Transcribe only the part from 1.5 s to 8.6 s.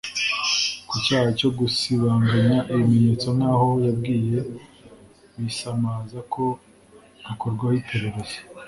gusibanganya ibimenyetso nk’aho yabwiye Bisamaza ko akorwaho iperereza